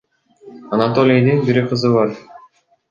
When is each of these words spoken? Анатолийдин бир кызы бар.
Анатолийдин 0.79 1.45
бир 1.51 1.63
кызы 1.69 1.95
бар. 1.99 2.21